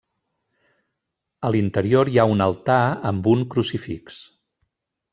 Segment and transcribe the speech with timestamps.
[1.49, 2.81] A l'interior hi ha un altar
[3.13, 4.23] amb un crucifix.